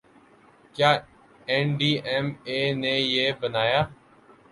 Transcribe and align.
کیا 0.75 0.91
N 1.49 1.65
D 1.77 1.91
M 2.07 2.25
A 2.47 2.59
نے 2.81 2.93
یہ 3.13 3.25
بنایا 3.39 3.81